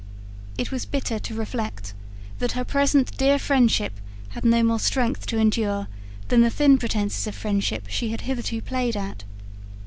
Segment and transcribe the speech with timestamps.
[0.57, 1.93] It was bitter to reflect
[2.39, 5.87] that her present dear friendship had no more strength to endure
[6.29, 9.23] than the thin pretences of friendship she had hitherto played at.